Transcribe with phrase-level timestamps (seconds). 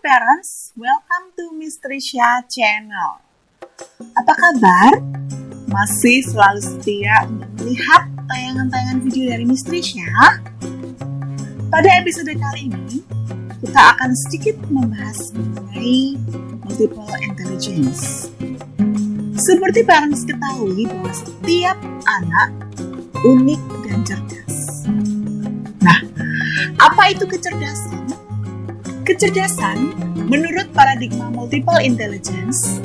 [0.00, 3.20] parents, welcome to Mistrisha Channel.
[4.16, 4.96] Apa kabar?
[5.68, 10.08] Masih selalu setia untuk melihat tayangan-tayangan video dari Mistrisha?
[11.68, 13.04] Pada episode kali ini,
[13.60, 16.16] kita akan sedikit membahas mengenai
[16.64, 18.32] multiple intelligence.
[19.36, 21.76] Seperti parents ketahui bahwa setiap
[22.08, 22.48] anak
[23.20, 24.56] unik dan cerdas.
[25.84, 26.00] Nah,
[26.88, 27.99] apa itu kecerdasan?
[29.00, 29.96] Kecerdasan,
[30.28, 32.80] menurut paradigma multiple intelligence,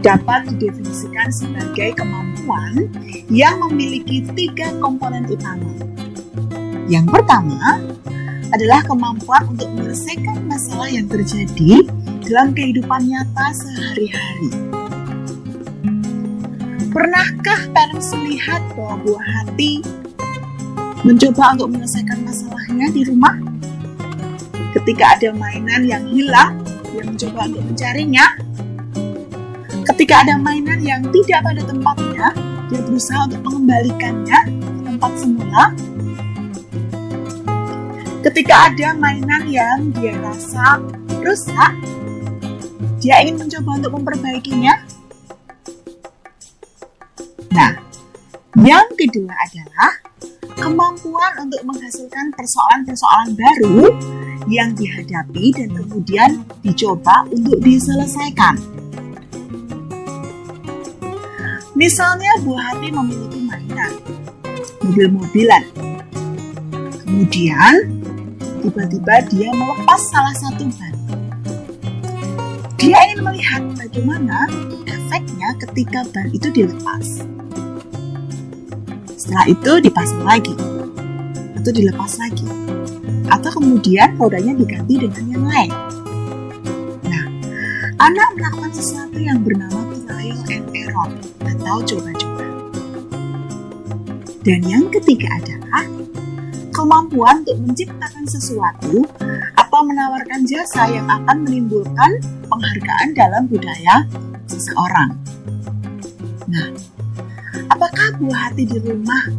[0.00, 2.88] dapat didefinisikan sebagai kemampuan
[3.28, 5.68] yang memiliki tiga komponen utama.
[6.88, 7.84] Yang pertama
[8.48, 11.84] adalah kemampuan untuk menyelesaikan masalah yang terjadi
[12.24, 14.50] dalam kehidupan nyata sehari-hari.
[16.88, 19.84] Pernahkah parents melihat bahwa buah hati
[21.04, 23.47] mencoba untuk menyelesaikan masalahnya di rumah?
[24.76, 26.60] Ketika ada mainan yang hilang,
[26.92, 28.26] dia mencoba untuk mencarinya.
[29.88, 32.26] Ketika ada mainan yang tidak pada tempatnya,
[32.68, 35.64] dia berusaha untuk mengembalikannya ke tempat semula.
[38.20, 40.82] Ketika ada mainan yang dia rasa
[41.24, 41.72] rusak,
[43.00, 44.74] dia ingin mencoba untuk memperbaikinya.
[47.54, 47.72] Nah,
[48.58, 50.07] yang kedua adalah
[50.68, 53.88] kemampuan untuk menghasilkan persoalan-persoalan baru
[54.52, 58.60] yang dihadapi dan kemudian dicoba untuk diselesaikan.
[61.72, 63.92] Misalnya buah hati memiliki mainan,
[64.84, 65.64] mobil-mobilan.
[67.00, 67.74] Kemudian
[68.60, 70.94] tiba-tiba dia melepas salah satu ban.
[72.76, 74.52] Dia ingin melihat bagaimana
[74.84, 77.37] efeknya ketika ban itu dilepas.
[79.28, 80.56] Setelah itu dipasang lagi
[81.52, 82.48] atau dilepas lagi
[83.28, 85.72] atau kemudian rodanya diganti dengan yang lain.
[87.04, 87.24] Nah,
[88.08, 91.12] anak melakukan sesuatu yang bernama trial and error
[91.44, 92.46] atau coba-coba.
[94.48, 95.84] Dan yang ketiga adalah
[96.72, 99.04] kemampuan untuk menciptakan sesuatu
[99.60, 102.16] atau menawarkan jasa yang akan menimbulkan
[102.48, 104.08] penghargaan dalam budaya
[104.48, 105.20] seseorang.
[106.48, 106.72] Nah,
[108.18, 109.30] buah hati di rumah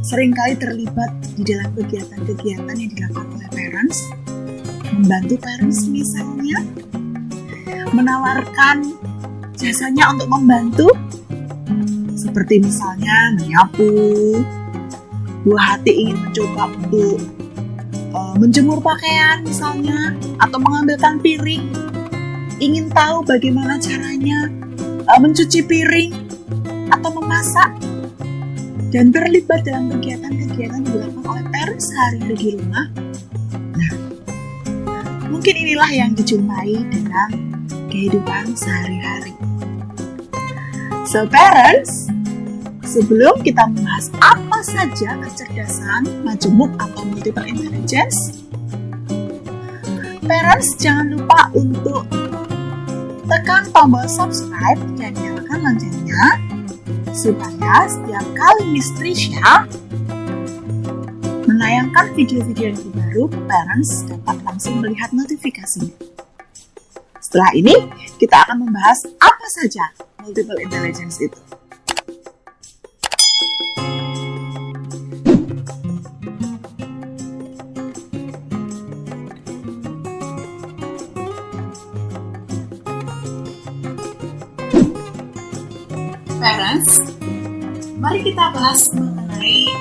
[0.00, 4.08] sering kali terlibat di dalam kegiatan-kegiatan yang dilakukan oleh parents,
[4.96, 6.64] membantu parents misalnya,
[7.92, 8.96] menawarkan
[9.52, 10.88] jasanya untuk membantu,
[12.16, 13.92] seperti misalnya menyapu,
[15.44, 17.20] buah hati ingin mencoba untuk
[18.16, 21.68] uh, menjemur pakaian misalnya, atau mengambilkan piring,
[22.62, 24.48] ingin tahu bagaimana caranya
[25.04, 26.16] uh, mencuci piring
[26.88, 27.87] atau memasak,
[28.88, 32.86] dan terlibat dalam kegiatan-kegiatan yang dilakukan oleh parents sehari-hari di rumah.
[33.76, 33.92] Nah,
[35.28, 37.30] mungkin inilah yang dijumpai dalam
[37.92, 39.36] kehidupan sehari-hari.
[41.08, 42.08] So parents,
[42.84, 48.44] sebelum kita membahas apa saja kecerdasan, majemuk atau multiple intelligence,
[50.24, 52.04] parents jangan lupa untuk
[53.28, 56.47] tekan tombol subscribe dan nyalakan loncengnya
[57.18, 59.66] supaya setiap kali Mistrisha
[61.50, 65.90] menayangkan video-video yang terbaru, parents dapat langsung melihat notifikasinya.
[67.18, 67.74] Setelah ini,
[68.22, 69.90] kita akan membahas apa saja
[70.22, 71.57] multiple intelligence itu.
[86.68, 87.00] Parents,
[87.96, 89.72] mari kita bahas mengenai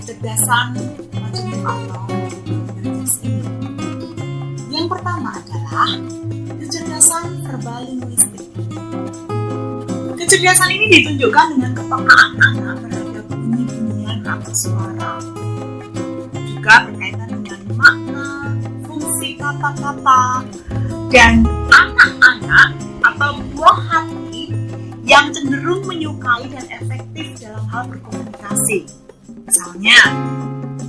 [0.00, 0.80] kecerdasan
[1.12, 2.00] macam atau.
[4.72, 6.00] Yang pertama adalah
[6.56, 8.48] kecerdasan verbal linguistik.
[10.24, 15.20] Kecerdasan ini ditunjukkan dengan kepekaan anak terhadap bunyi-bunyian atau suara.
[16.48, 18.56] Juga berkaitan dengan makna,
[18.88, 20.48] fungsi kata-kata,
[21.12, 21.44] dan
[26.24, 28.88] menyukai dan efektif dalam hal berkomunikasi.
[29.44, 29.98] Misalnya,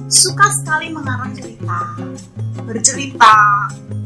[0.07, 1.79] suka sekali mengarang cerita,
[2.63, 3.35] bercerita,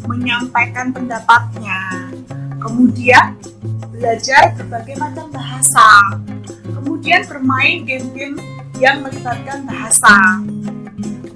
[0.10, 2.10] menyampaikan pendapatnya,
[2.58, 3.38] kemudian
[3.94, 6.18] belajar berbagai macam bahasa,
[6.74, 8.42] kemudian bermain game-game
[8.82, 10.42] yang melibatkan bahasa.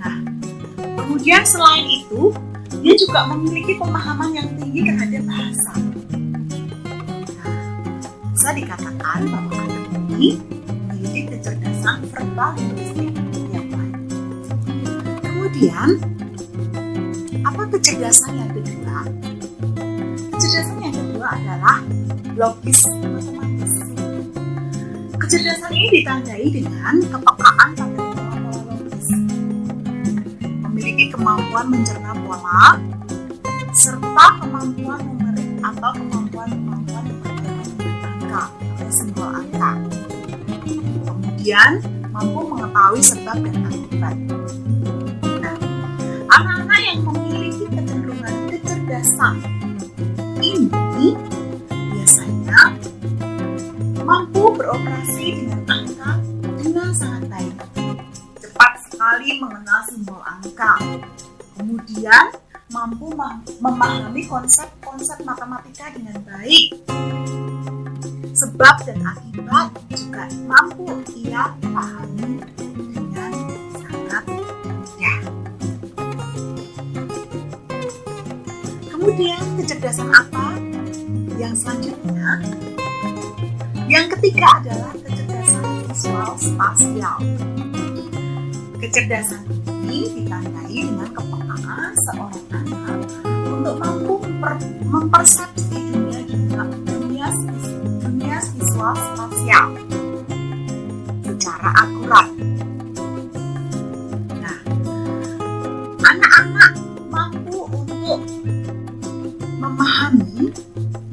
[0.02, 0.18] Nah,
[0.98, 2.34] kemudian selain itu,
[2.82, 5.74] dia juga memiliki pemahaman yang tinggi terhadap bahasa.
[7.38, 7.54] Nah,
[8.34, 9.73] bisa dikatakan bahwa
[10.14, 10.38] ini
[10.90, 13.10] memiliki kecerdasan verbal linguistik
[13.50, 13.98] yang baik.
[15.26, 15.90] Kemudian,
[17.42, 18.98] apa kecerdasan yang kedua?
[20.38, 21.78] Kecerdasan yang kedua adalah
[22.38, 23.74] logis matematis.
[25.18, 29.10] Kecerdasan ini ditandai dengan kepekaan pada pola-pola logis.
[30.62, 32.78] Memiliki kemampuan mencerna pola
[33.74, 37.06] serta kemampuan numerik atau kemampuan-kemampuan
[38.06, 40.03] angka atau simbol angka.
[41.44, 41.84] Kemudian
[42.16, 44.16] mampu mengetahui sebab dan akibat.
[45.44, 45.56] Nah,
[46.40, 49.44] anak-anak yang memiliki kecenderungan kecerdasan
[50.40, 51.20] ini
[51.68, 52.80] biasanya
[54.08, 56.12] mampu beroperasi dengan angka
[56.64, 57.56] dengan sangat baik.
[58.40, 60.80] Cepat sekali mengenal simbol angka.
[61.60, 62.40] Kemudian
[62.72, 63.12] mampu
[63.60, 66.72] memahami konsep-konsep matematika dengan baik.
[68.54, 70.86] Sebab dan akibat juga mampu
[71.18, 73.34] ia pahami dengan
[73.82, 75.20] sangat mudah.
[78.94, 80.54] Kemudian kecerdasan apa
[81.42, 82.46] yang selanjutnya?
[83.90, 87.18] Yang ketiga adalah kecerdasan visual spasial.
[88.78, 89.50] Kecerdasan
[89.90, 93.02] ini ditandai dengan kepekaan seorang anak
[93.50, 94.54] untuk mampu memper,
[94.86, 95.83] mempersepsi
[98.84, 99.68] visual spasial
[101.24, 102.28] secara akurat.
[104.44, 104.60] Nah,
[106.04, 106.72] anak-anak
[107.08, 108.20] mampu untuk
[109.56, 110.52] memahami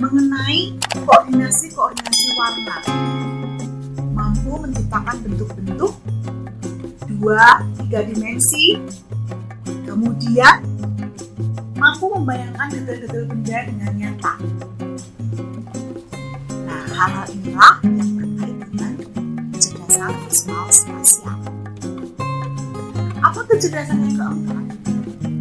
[0.02, 0.74] mengenai
[1.06, 2.76] koordinasi-koordinasi warna,
[4.18, 5.94] mampu menciptakan bentuk-bentuk
[7.06, 8.82] dua, tiga dimensi,
[9.86, 10.58] kemudian
[11.78, 14.34] mampu membayangkan detail-detail benda dengan nyata.
[16.66, 18.92] Nah, hal-hal inilah yang terkait dengan
[19.50, 21.38] kecerdasan visual spasial.
[23.26, 24.64] Apa kecerdasan yang keempat?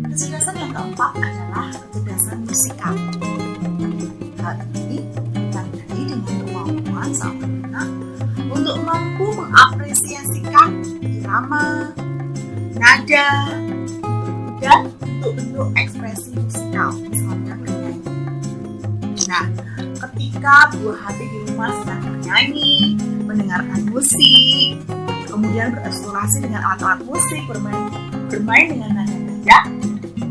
[0.10, 2.98] Kecerdasan yang keempat adalah kecerdasan musikal.
[4.42, 5.06] Hal ini
[5.38, 7.90] ditandai dengan kemampuan seorang anak
[8.50, 11.94] untuk mampu mengapresiasikan irama,
[12.74, 13.30] nada,
[14.58, 18.02] dan bentuk-bentuk ekspresi musikal, misalnya bernyanyi.
[19.30, 19.46] Nah,
[20.10, 22.96] ketika buah hati rumah sedang bernyanyi,
[23.28, 24.80] mendengarkan musik,
[25.28, 27.92] kemudian bereksplorasi dengan alat-alat musik, bermain
[28.32, 29.60] bermain dengan nada-nada,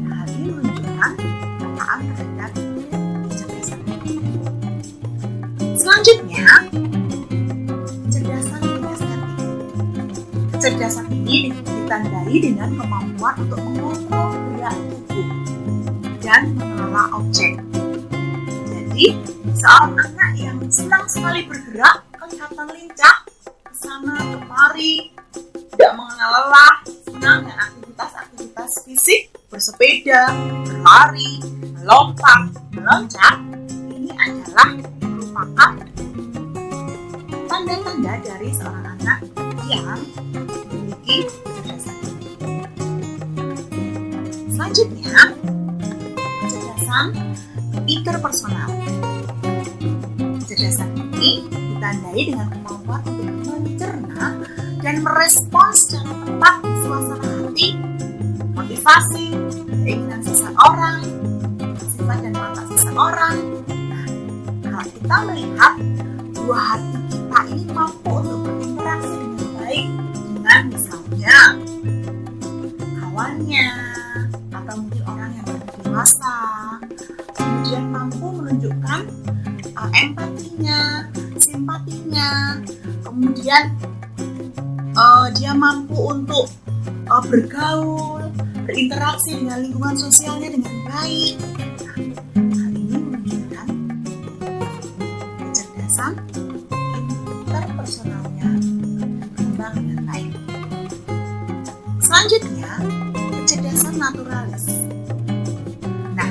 [0.08, 2.50] hal ini menunjukkan penataan terhadap
[3.28, 3.78] kecerdasan.
[5.76, 6.48] Selanjutnya,
[8.08, 9.20] kecerdasan kinestetik.
[10.56, 14.76] Kecerdasan ini ditandai dengan kemampuan untuk mengontrol gerak
[15.12, 15.28] tubuh
[16.24, 17.60] dan mengelola objek.
[18.64, 19.12] Jadi,
[19.52, 19.92] seorang
[20.38, 25.10] yang senang sekali bergerak, kelihatan lincah, ke sana kemari,
[25.74, 26.74] tidak mengenal lelah,
[27.10, 30.30] senang dengan aktivitas-aktivitas fisik, bersepeda,
[30.62, 31.42] berlari,
[31.74, 33.34] melompat, meloncat,
[33.90, 35.72] ini adalah merupakan
[37.50, 39.20] tanda-tanda dari seorang anak
[39.66, 39.98] yang
[40.70, 41.98] memiliki kecerdasan.
[44.54, 45.18] Selanjutnya,
[46.46, 47.06] kecerdasan
[47.90, 48.70] interpersonal.
[50.58, 54.42] Kecerdasan ini ditandai dengan kemampuan untuk mencerna
[54.82, 57.78] dan merespons secara tepat suasana hati,
[58.58, 59.38] motivasi,
[59.70, 60.98] keinginan seseorang,
[61.78, 63.36] sifat dan watak seseorang.
[63.70, 64.06] Nah,
[64.66, 65.74] kalau kita melihat
[66.34, 69.88] buah hati kita ini mampu untuk berinteraksi dengan baik
[70.26, 71.38] dengan misalnya
[72.98, 73.66] kawannya
[83.48, 83.72] kemudian
[84.92, 86.52] uh, dia mampu untuk
[87.08, 88.28] uh, bergaul,
[88.68, 91.40] berinteraksi dengan lingkungan sosialnya dengan baik.
[92.36, 93.68] Hal ini menunjukkan
[95.48, 96.12] kecerdasan
[97.48, 98.50] interpersonalnya
[99.32, 100.32] berkembang dengan baik.
[102.04, 102.72] Selanjutnya,
[103.16, 104.66] kecerdasan naturalis.
[106.12, 106.28] Nah,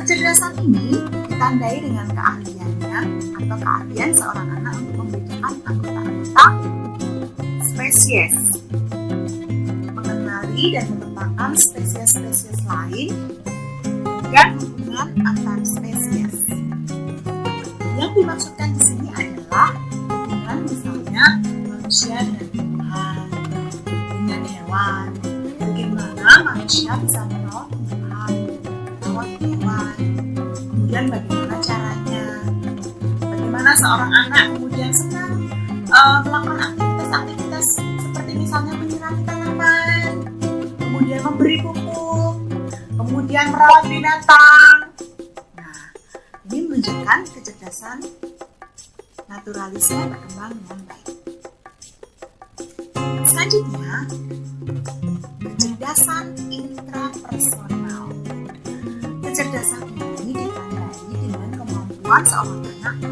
[0.00, 2.98] kecerdasan ini ditandai dengan keahliannya
[3.44, 4.91] atau keahlian seorang anak untuk
[6.42, 8.34] anggota-anggota spesies,
[9.94, 13.14] mengenali dan memetakan spesies-spesies lain,
[14.34, 16.34] dan hubungan antar spesies.
[17.94, 19.70] Yang dimaksudkan di sini adalah
[20.10, 21.24] hubungan misalnya
[21.70, 23.16] manusia dengan Tuhan,
[23.86, 25.06] dengan hewan,
[25.62, 28.32] bagaimana manusia bisa menolong Tuhan,
[28.98, 29.94] merawat hewan,
[30.42, 32.26] kemudian bagaimana caranya,
[33.22, 34.51] bagaimana seorang anak
[35.92, 40.12] uh, melakukan aktivitas-aktivitas seperti misalnya menyirami tanaman,
[40.80, 42.34] kemudian memberi pupuk,
[42.96, 44.76] kemudian merawat binatang.
[45.56, 45.80] Nah,
[46.48, 47.98] menunjukkan kecerdasan
[49.28, 51.08] naturalisme berkembang dengan baik.
[53.28, 53.94] Selanjutnya,
[55.40, 58.04] kecerdasan intrapersonal.
[59.24, 59.84] Kecerdasan
[60.20, 63.11] ini ditandai dengan kemampuan seorang anak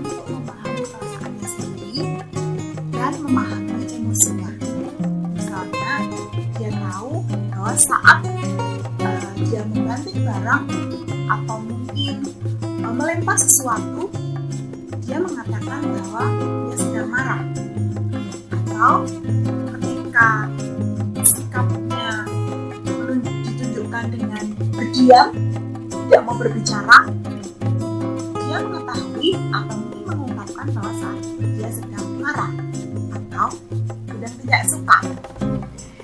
[7.81, 8.21] saat
[9.01, 10.65] uh, dia membanting barang
[11.33, 12.29] atau mungkin
[12.85, 14.13] uh, melempar sesuatu,
[15.09, 16.25] dia mengatakan bahwa
[16.69, 17.43] dia sedang marah.
[18.53, 19.09] Atau
[19.73, 20.29] ketika
[21.25, 22.29] sikapnya
[23.49, 24.45] ditunjukkan dengan
[24.77, 25.29] berdiam
[25.89, 27.09] tidak mau berbicara
[28.45, 31.21] dia mengetahui atau mungkin mengungkapkan bahwa saat
[31.57, 32.53] dia sedang marah
[33.17, 33.49] atau
[34.05, 34.99] sedang tidak suka.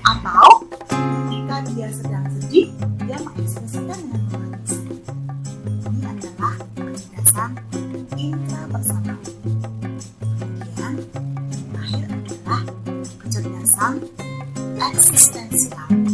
[0.07, 0.56] Atau
[1.75, 2.71] dia sedang sedih
[3.03, 4.73] dia mengekspresikan dengan menangis.
[5.87, 7.51] Ini adalah kecerdasan
[8.15, 9.19] intrapersonal
[10.37, 10.95] kemudian
[11.51, 12.63] yang terakhir adalah
[13.19, 13.95] kecerdasan
[14.79, 16.06] eksistensial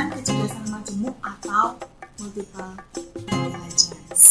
[0.00, 1.76] 9 kecerdasan majemuk atau
[2.16, 2.72] multiple
[3.28, 4.24] intelligence.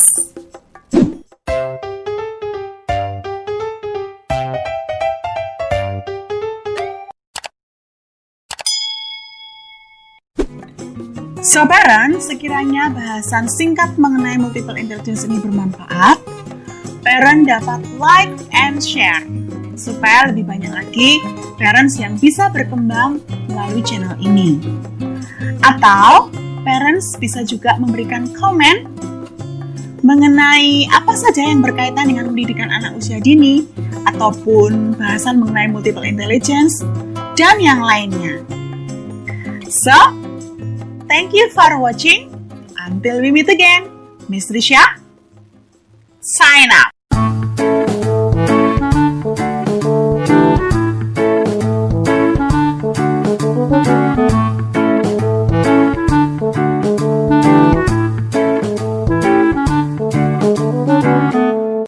[11.45, 16.17] So parent, sekiranya bahasan singkat mengenai multiple intelligence ini bermanfaat,
[17.05, 19.21] parent dapat like and share
[19.77, 21.21] supaya lebih banyak lagi
[21.59, 23.19] parents yang bisa berkembang
[23.51, 24.57] melalui channel ini.
[25.59, 26.31] Atau
[26.63, 28.87] parents bisa juga memberikan komen
[29.99, 33.67] mengenai apa saja yang berkaitan dengan pendidikan anak usia dini
[34.07, 36.79] ataupun bahasan mengenai multiple intelligence
[37.35, 38.39] dan yang lainnya.
[39.67, 39.95] So,
[41.11, 42.31] thank you for watching.
[42.79, 43.91] Until we meet again,
[44.31, 44.81] Miss Risha,
[46.23, 46.98] sign out.